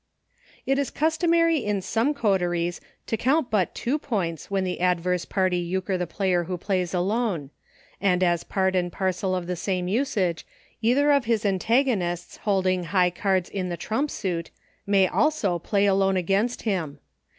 [0.65, 5.59] It is customary in some coteries to count but two points when the adverse party
[5.59, 7.51] Euchre the player who Plays Alone,
[8.01, 10.43] and as part and parcel of the same usage
[10.81, 14.49] either of his antago nists holding high cards in the trump suit,
[14.87, 16.97] may also Play Alone against him.